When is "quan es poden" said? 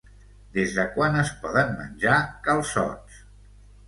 0.95-1.69